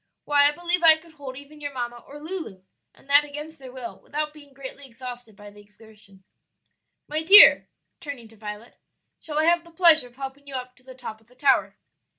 [0.25, 2.63] "Why, I believe I could hold even your mamma or Lulu,
[2.95, 6.23] and that against their will, without being greatly exhausted by the exertion.
[7.07, 8.79] "My dear," turning to Violet,
[9.19, 11.77] "shall I have the pleasure of helping you up to the top of the tower?"